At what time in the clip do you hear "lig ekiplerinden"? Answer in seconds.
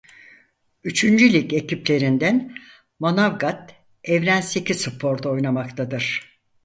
1.33-2.55